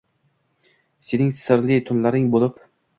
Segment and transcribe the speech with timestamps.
[1.11, 2.63] Sening sirli tunlaring bo’lib